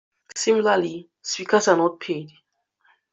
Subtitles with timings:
[0.35, 2.31] Similarly, speakers are not paid.